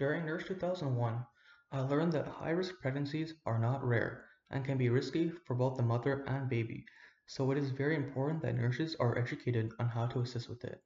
During 0.00 0.24
Nurse 0.24 0.46
2001, 0.46 1.26
I 1.72 1.80
learned 1.80 2.12
that 2.12 2.26
high 2.26 2.52
risk 2.52 2.80
pregnancies 2.80 3.34
are 3.44 3.58
not 3.58 3.84
rare 3.84 4.24
and 4.48 4.64
can 4.64 4.78
be 4.78 4.88
risky 4.88 5.28
for 5.28 5.54
both 5.54 5.76
the 5.76 5.82
mother 5.82 6.24
and 6.26 6.48
baby, 6.48 6.86
so 7.26 7.50
it 7.50 7.58
is 7.58 7.68
very 7.68 7.96
important 7.96 8.40
that 8.40 8.54
nurses 8.56 8.96
are 8.98 9.18
educated 9.18 9.74
on 9.78 9.88
how 9.88 10.06
to 10.06 10.20
assist 10.20 10.48
with 10.48 10.64
it. 10.64 10.82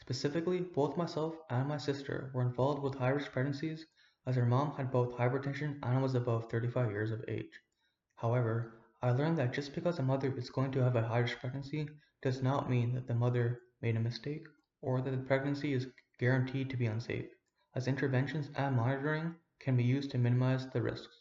Specifically, 0.00 0.60
both 0.60 0.96
myself 0.96 1.34
and 1.50 1.66
my 1.66 1.76
sister 1.76 2.30
were 2.32 2.42
involved 2.42 2.84
with 2.84 2.94
high 2.94 3.08
risk 3.08 3.32
pregnancies 3.32 3.84
as 4.26 4.38
our 4.38 4.46
mom 4.46 4.76
had 4.76 4.92
both 4.92 5.16
hypertension 5.16 5.80
and 5.82 6.00
was 6.00 6.14
above 6.14 6.48
35 6.48 6.92
years 6.92 7.10
of 7.10 7.24
age. 7.26 7.60
However, 8.14 8.74
I 9.02 9.10
learned 9.10 9.38
that 9.38 9.52
just 9.52 9.74
because 9.74 9.98
a 9.98 10.04
mother 10.04 10.32
is 10.38 10.50
going 10.50 10.70
to 10.70 10.84
have 10.84 10.94
a 10.94 11.02
high 11.02 11.18
risk 11.18 11.40
pregnancy 11.40 11.88
does 12.22 12.42
not 12.42 12.70
mean 12.70 12.94
that 12.94 13.08
the 13.08 13.14
mother 13.16 13.62
made 13.82 13.96
a 13.96 13.98
mistake 13.98 14.46
or 14.82 15.00
that 15.00 15.10
the 15.10 15.16
pregnancy 15.16 15.72
is 15.72 15.88
guaranteed 16.20 16.70
to 16.70 16.76
be 16.76 16.86
unsafe, 16.86 17.33
as 17.74 17.88
interventions 17.88 18.50
and 18.56 18.76
monitoring 18.76 19.34
can 19.58 19.76
be 19.76 19.82
used 19.82 20.10
to 20.10 20.18
minimize 20.18 20.68
the 20.70 20.82
risks. 20.82 21.20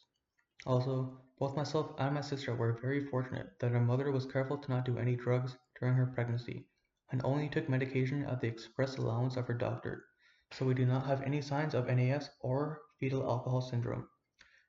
Also, 0.66 1.20
both 1.40 1.56
myself 1.56 1.94
and 1.98 2.16
my 2.16 2.22
sister 2.22 2.56
were 2.56 2.80
very 2.82 3.06
fortunate 3.06 3.60
that 3.60 3.74
our 3.74 3.82
mother 3.82 4.12
was 4.12 4.26
careful 4.26 4.58
to 4.58 4.72
not 4.72 4.86
do 4.86 4.98
any 4.98 5.16
drugs 5.16 5.58
during 5.80 5.96
her 5.96 6.06
pregnancy 6.06 6.68
and 7.12 7.22
only 7.24 7.50
took 7.50 7.68
medication 7.68 8.24
at 8.26 8.40
the 8.40 8.48
express 8.48 8.98
allowance 8.98 9.36
of 9.36 9.48
her 9.48 9.54
doctor, 9.54 10.06
so 10.52 10.66
we 10.66 10.74
do 10.74 10.86
not 10.86 11.06
have 11.06 11.22
any 11.22 11.42
signs 11.42 11.74
of 11.74 11.88
NAS 11.88 12.30
or 12.40 12.82
fetal 13.00 13.24
alcohol 13.24 13.62
syndrome, 13.62 14.08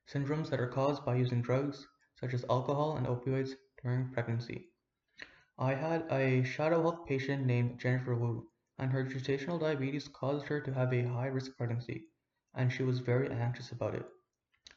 syndromes 0.08 0.50
that 0.50 0.60
are 0.60 0.68
caused 0.68 1.04
by 1.04 1.14
using 1.14 1.42
drugs 1.42 1.86
such 2.18 2.34
as 2.34 2.44
alcohol 2.50 2.96
and 2.96 3.06
opioids 3.06 3.52
during 3.82 4.10
pregnancy. 4.10 4.70
I 5.58 5.74
had 5.74 6.10
a 6.10 6.42
shadow 6.42 6.82
health 6.82 7.06
patient 7.06 7.46
named 7.46 7.78
Jennifer 7.78 8.14
Wu, 8.16 8.48
and 8.78 8.92
her 8.92 9.04
gestational 9.04 9.60
diabetes 9.60 10.08
caused 10.08 10.46
her 10.46 10.60
to 10.60 10.72
have 10.74 10.92
a 10.92 11.02
high 11.02 11.26
risk 11.26 11.56
pregnancy, 11.56 12.06
and 12.54 12.72
she 12.72 12.82
was 12.82 13.00
very 13.00 13.30
anxious 13.30 13.72
about 13.72 13.94
it. 13.94 14.06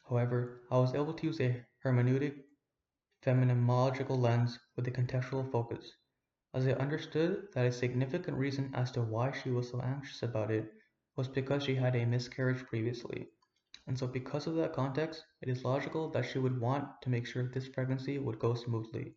However, 0.10 0.62
I 0.72 0.78
was 0.80 0.94
able 0.96 1.14
to 1.14 1.26
use 1.28 1.40
a 1.42 1.66
hermeneutic 1.84 2.44
phenomenological 3.24 4.18
lens 4.20 4.60
with 4.76 4.88
a 4.88 4.92
contextual 4.92 5.52
focus, 5.52 5.94
as 6.54 6.68
I 6.68 6.74
understood 6.74 7.48
that 7.54 7.66
a 7.66 7.72
significant 7.72 8.38
reason 8.38 8.74
as 8.76 8.92
to 8.92 9.02
why 9.02 9.32
she 9.32 9.50
was 9.52 9.70
so 9.70 9.82
anxious 9.82 10.24
about 10.24 10.52
it 10.52 10.72
was 11.16 11.28
because 11.28 11.64
she 11.64 11.76
had 11.76 11.96
a 11.96 12.06
miscarriage 12.06 12.66
previously. 12.68 13.28
And 13.88 13.98
so 13.98 14.08
because 14.08 14.48
of 14.48 14.56
that 14.56 14.74
context, 14.74 15.26
it 15.42 15.50
is 15.50 15.64
logical 15.66 16.10
that 16.12 16.26
she 16.26 16.40
would 16.40 16.60
want 16.60 17.02
to 17.02 17.10
make 17.10 17.26
sure 17.28 17.44
this 17.48 17.70
pregnancy 17.70 18.18
would 18.20 18.40
go 18.40 18.54
smoothly. 18.54 19.16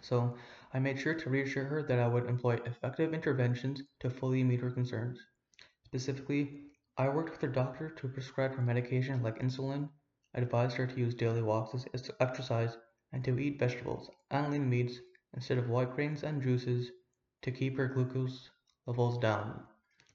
So 0.00 0.36
I 0.72 0.78
made 0.78 1.00
sure 1.00 1.14
to 1.14 1.30
reassure 1.30 1.64
her 1.64 1.82
that 1.82 1.98
I 1.98 2.08
would 2.08 2.26
employ 2.26 2.54
effective 2.64 3.12
interventions 3.14 3.82
to 4.00 4.10
fully 4.10 4.44
meet 4.44 4.60
her 4.60 4.70
concerns. 4.70 5.18
Specifically, 5.84 6.64
I 6.96 7.08
worked 7.08 7.30
with 7.30 7.40
her 7.40 7.48
doctor 7.48 7.90
to 7.90 8.08
prescribe 8.08 8.54
her 8.54 8.62
medication 8.62 9.22
like 9.22 9.38
insulin, 9.38 9.88
I 10.34 10.40
advised 10.40 10.76
her 10.76 10.86
to 10.86 10.98
use 10.98 11.14
daily 11.14 11.42
walks 11.42 11.86
as 11.94 12.10
exercise, 12.20 12.76
and 13.12 13.24
to 13.24 13.38
eat 13.38 13.58
vegetables 13.58 14.10
and 14.30 14.50
lean 14.50 14.68
meats 14.68 14.98
instead 15.34 15.58
of 15.58 15.68
white 15.70 15.94
grains 15.94 16.22
and 16.22 16.42
juices 16.42 16.90
to 17.42 17.50
keep 17.50 17.76
her 17.76 17.88
glucose 17.88 18.50
levels 18.86 19.18
down. 19.18 19.64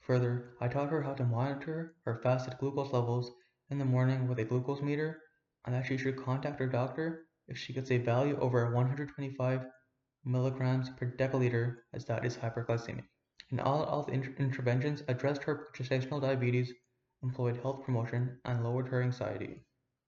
Further, 0.01 0.53
I 0.61 0.67
taught 0.67 0.89
her 0.89 1.01
how 1.01 1.13
to 1.13 1.25
monitor 1.25 1.95
her 2.05 2.19
fasted 2.21 2.57
glucose 2.59 2.93
levels 2.93 3.31
in 3.69 3.79
the 3.79 3.85
morning 3.85 4.27
with 4.27 4.39
a 4.39 4.45
glucose 4.45 4.81
meter 4.81 5.21
and 5.65 5.73
that 5.73 5.85
she 5.85 5.97
should 5.97 6.17
contact 6.17 6.59
her 6.59 6.67
doctor 6.67 7.25
if 7.47 7.57
she 7.57 7.73
gets 7.73 7.91
a 7.91 7.97
value 7.97 8.37
over 8.39 8.71
125 8.73 9.65
milligrams 10.25 10.89
per 10.89 11.05
deciliter 11.17 11.77
as 11.93 12.05
that 12.05 12.25
is 12.25 12.37
hyperglycemic. 12.37 13.05
And 13.51 13.59
all 13.61 13.85
health 13.85 14.09
inter 14.09 14.33
interventions 14.39 15.03
addressed 15.07 15.43
her 15.43 15.69
gestational 15.75 16.21
diabetes, 16.21 16.73
employed 17.21 17.57
health 17.57 17.83
promotion, 17.83 18.39
and 18.45 18.63
lowered 18.63 18.87
her 18.87 19.01
anxiety. 19.01 19.65